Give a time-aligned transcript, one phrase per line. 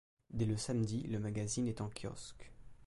[0.31, 2.51] Dès le samedi, le magazine est en kiosque.